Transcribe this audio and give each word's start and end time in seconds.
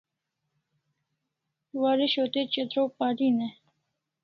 Waresho 1.81 2.23
te 2.33 2.41
chatraw 2.51 2.87
parin 2.97 3.37
e? 3.47 3.49